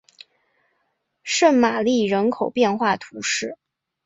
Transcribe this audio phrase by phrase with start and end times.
[1.21, 3.59] 圣玛丽人口变化图示